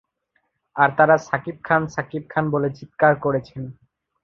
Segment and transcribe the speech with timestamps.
[0.75, 3.63] আর তারা ‘শাকিব খান, শাকিব খান’ বলে চিৎকার করেছেন।